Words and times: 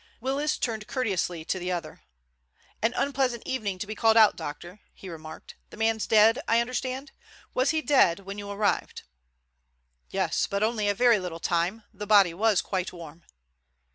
Willis 0.19 0.57
turned 0.57 0.87
courteously 0.87 1.45
to 1.45 1.59
the 1.59 1.71
other. 1.71 2.01
"An 2.81 2.95
unpleasant 2.97 3.43
evening 3.45 3.77
to 3.77 3.85
be 3.85 3.93
called 3.93 4.17
out, 4.17 4.35
doctor," 4.35 4.79
he 4.95 5.09
remarked. 5.09 5.53
"The 5.69 5.77
man's 5.77 6.07
dead, 6.07 6.39
I 6.47 6.59
understand? 6.59 7.11
Was 7.53 7.69
he 7.69 7.83
dead 7.83 8.21
when 8.21 8.39
you 8.39 8.49
arrived?" 8.49 9.03
"Yes, 10.09 10.47
but 10.47 10.63
only 10.63 10.87
a 10.89 10.95
very 10.95 11.19
little 11.19 11.39
time. 11.39 11.83
The 11.93 12.07
body 12.07 12.33
was 12.33 12.63
quite 12.63 12.91
warm." 12.91 13.25